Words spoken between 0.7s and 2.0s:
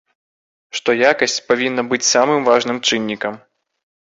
Што якасць павінна